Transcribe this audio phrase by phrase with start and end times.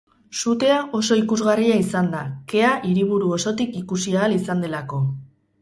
[0.37, 5.07] Sutea oso ikusgarria izan da, kea hiriburu osotik ikusi ahal izan delako.